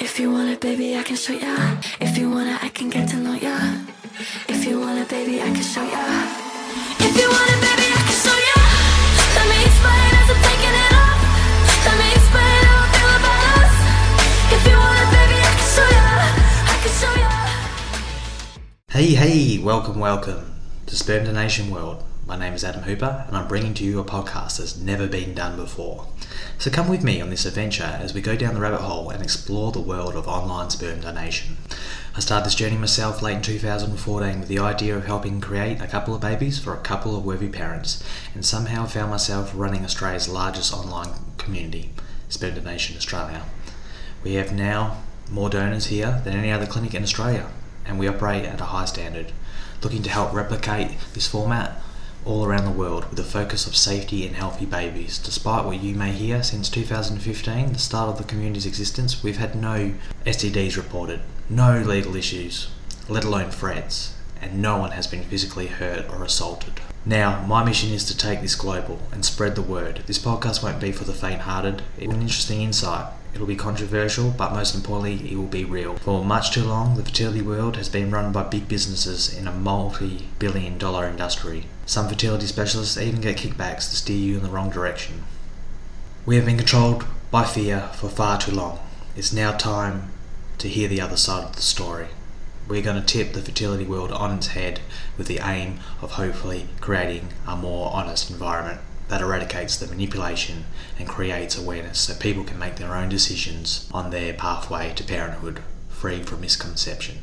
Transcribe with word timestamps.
If 0.00 0.20
you 0.20 0.30
want 0.30 0.48
it, 0.48 0.60
baby, 0.60 0.96
I 0.96 1.02
can 1.02 1.16
show 1.16 1.32
ya. 1.32 1.76
If 2.00 2.16
you 2.16 2.30
want 2.30 2.48
it, 2.48 2.62
I 2.62 2.68
can 2.68 2.88
get 2.88 3.08
to 3.10 3.16
know 3.16 3.34
ya. 3.34 3.58
If 4.48 4.64
you 4.64 4.78
want 4.80 4.98
it, 4.98 5.08
baby, 5.08 5.40
I 5.42 5.50
can 5.50 5.62
show 5.62 5.82
ya. 5.82 6.04
If 7.02 7.14
you 7.18 7.26
want 7.26 7.50
it, 7.50 7.60
baby, 7.66 7.86
I 7.90 8.00
can 8.06 8.16
show 8.22 8.38
ya. 8.48 8.58
Let 9.34 9.46
me 9.50 9.58
explain 9.58 10.10
as 10.20 10.28
I'm 10.30 10.40
taking 10.46 10.74
it 10.84 10.92
off. 11.02 11.18
Let 11.82 11.96
me 11.98 12.08
explain 12.14 12.60
how 12.62 12.78
I 12.78 12.88
feel 12.94 13.12
about 13.18 13.42
us. 13.58 13.74
If 14.54 14.62
you 14.70 14.76
want 14.78 14.98
it, 15.02 15.10
baby, 15.18 15.38
I 15.42 15.52
can 15.58 15.68
show 15.74 15.88
ya. 15.98 16.06
I 16.70 16.76
can 16.78 16.92
show 17.02 17.14
ya. 17.18 17.30
Hey, 18.94 19.08
hey, 19.18 19.58
welcome, 19.58 19.98
welcome 19.98 20.46
to 20.86 20.94
Sperm 20.94 21.24
Donation 21.24 21.70
World. 21.70 22.07
My 22.28 22.36
name 22.36 22.52
is 22.52 22.62
Adam 22.62 22.82
Hooper, 22.82 23.24
and 23.26 23.34
I'm 23.34 23.48
bringing 23.48 23.72
to 23.72 23.84
you 23.84 23.98
a 23.98 24.04
podcast 24.04 24.58
that's 24.58 24.76
never 24.76 25.06
been 25.06 25.32
done 25.32 25.56
before. 25.56 26.08
So 26.58 26.70
come 26.70 26.86
with 26.86 27.02
me 27.02 27.22
on 27.22 27.30
this 27.30 27.46
adventure 27.46 27.98
as 28.02 28.12
we 28.12 28.20
go 28.20 28.36
down 28.36 28.52
the 28.52 28.60
rabbit 28.60 28.82
hole 28.82 29.08
and 29.08 29.22
explore 29.22 29.72
the 29.72 29.80
world 29.80 30.14
of 30.14 30.28
online 30.28 30.68
sperm 30.68 31.00
donation. 31.00 31.56
I 32.14 32.20
started 32.20 32.44
this 32.44 32.54
journey 32.54 32.76
myself 32.76 33.22
late 33.22 33.36
in 33.36 33.42
2014 33.42 34.40
with 34.40 34.48
the 34.50 34.58
idea 34.58 34.94
of 34.94 35.06
helping 35.06 35.40
create 35.40 35.80
a 35.80 35.86
couple 35.86 36.14
of 36.14 36.20
babies 36.20 36.58
for 36.58 36.74
a 36.74 36.80
couple 36.80 37.16
of 37.16 37.24
worthy 37.24 37.48
parents, 37.48 38.04
and 38.34 38.44
somehow 38.44 38.84
found 38.84 39.10
myself 39.10 39.50
running 39.54 39.82
Australia's 39.82 40.28
largest 40.28 40.74
online 40.74 41.14
community, 41.38 41.92
Sperm 42.28 42.56
Donation 42.56 42.94
Australia. 42.98 43.44
We 44.22 44.34
have 44.34 44.52
now 44.52 44.98
more 45.30 45.48
donors 45.48 45.86
here 45.86 46.20
than 46.24 46.36
any 46.36 46.52
other 46.52 46.66
clinic 46.66 46.92
in 46.92 47.02
Australia, 47.02 47.48
and 47.86 47.98
we 47.98 48.06
operate 48.06 48.44
at 48.44 48.60
a 48.60 48.64
high 48.64 48.84
standard, 48.84 49.32
looking 49.82 50.02
to 50.02 50.10
help 50.10 50.34
replicate 50.34 50.90
this 51.14 51.26
format 51.26 51.80
all 52.28 52.44
around 52.44 52.66
the 52.66 52.70
world 52.70 53.08
with 53.08 53.18
a 53.18 53.24
focus 53.24 53.66
of 53.66 53.74
safety 53.74 54.26
and 54.26 54.36
healthy 54.36 54.66
babies. 54.66 55.18
Despite 55.18 55.64
what 55.64 55.82
you 55.82 55.94
may 55.94 56.12
hear, 56.12 56.42
since 56.42 56.68
2015, 56.68 57.72
the 57.72 57.78
start 57.78 58.10
of 58.10 58.18
the 58.18 58.24
community's 58.24 58.66
existence, 58.66 59.22
we've 59.22 59.38
had 59.38 59.54
no 59.54 59.94
STDs 60.26 60.76
reported, 60.76 61.20
no 61.48 61.80
legal 61.80 62.14
issues, 62.14 62.68
let 63.08 63.24
alone 63.24 63.50
threats, 63.50 64.14
and 64.42 64.60
no 64.60 64.76
one 64.76 64.90
has 64.90 65.06
been 65.06 65.24
physically 65.24 65.68
hurt 65.68 66.06
or 66.10 66.22
assaulted. 66.22 66.74
Now, 67.06 67.44
my 67.46 67.64
mission 67.64 67.92
is 67.92 68.04
to 68.04 68.16
take 68.16 68.42
this 68.42 68.54
global 68.54 68.98
and 69.10 69.24
spread 69.24 69.54
the 69.54 69.62
word. 69.62 70.02
This 70.06 70.18
podcast 70.18 70.62
won't 70.62 70.80
be 70.80 70.92
for 70.92 71.04
the 71.04 71.14
faint 71.14 71.40
hearted, 71.40 71.80
it's 71.96 72.12
an 72.12 72.20
interesting 72.20 72.60
insight. 72.60 73.06
It'll 73.34 73.46
be 73.46 73.56
controversial, 73.56 74.30
but 74.30 74.52
most 74.52 74.74
importantly, 74.74 75.30
it 75.30 75.36
will 75.36 75.46
be 75.46 75.64
real. 75.64 75.96
For 75.98 76.24
much 76.24 76.50
too 76.50 76.64
long, 76.64 76.96
the 76.96 77.04
fertility 77.04 77.42
world 77.42 77.76
has 77.76 77.88
been 77.88 78.10
run 78.10 78.32
by 78.32 78.42
big 78.42 78.68
businesses 78.68 79.32
in 79.32 79.46
a 79.46 79.52
multi 79.52 80.28
billion 80.38 80.78
dollar 80.78 81.06
industry. 81.06 81.66
Some 81.86 82.08
fertility 82.08 82.46
specialists 82.46 82.96
even 82.96 83.20
get 83.20 83.36
kickbacks 83.36 83.90
to 83.90 83.96
steer 83.96 84.16
you 84.16 84.36
in 84.38 84.42
the 84.42 84.50
wrong 84.50 84.70
direction. 84.70 85.24
We 86.26 86.36
have 86.36 86.46
been 86.46 86.56
controlled 86.56 87.04
by 87.30 87.44
fear 87.44 87.90
for 87.94 88.08
far 88.08 88.38
too 88.38 88.52
long. 88.52 88.80
It's 89.14 89.32
now 89.32 89.52
time 89.52 90.10
to 90.58 90.68
hear 90.68 90.88
the 90.88 91.00
other 91.00 91.16
side 91.16 91.44
of 91.44 91.56
the 91.56 91.62
story. 91.62 92.08
We're 92.66 92.82
going 92.82 93.00
to 93.00 93.06
tip 93.06 93.32
the 93.32 93.40
fertility 93.40 93.84
world 93.84 94.12
on 94.12 94.36
its 94.36 94.48
head 94.48 94.80
with 95.16 95.26
the 95.26 95.38
aim 95.38 95.80
of 96.02 96.12
hopefully 96.12 96.68
creating 96.80 97.28
a 97.46 97.56
more 97.56 97.90
honest 97.94 98.30
environment 98.30 98.80
that 99.08 99.20
eradicates 99.20 99.76
the 99.76 99.86
manipulation 99.86 100.64
and 100.98 101.08
creates 101.08 101.56
awareness 101.58 101.98
so 101.98 102.14
people 102.14 102.44
can 102.44 102.58
make 102.58 102.76
their 102.76 102.94
own 102.94 103.08
decisions 103.08 103.88
on 103.92 104.10
their 104.10 104.32
pathway 104.32 104.92
to 104.94 105.04
parenthood 105.04 105.62
free 105.88 106.22
from 106.22 106.40
misconception. 106.40 107.18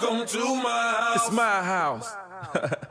Welcome 0.00 0.26
to 0.28 0.38
my 0.38 0.94
house. 1.00 1.26
It's 1.26 1.32
my 1.32 1.62
house. 1.64 2.14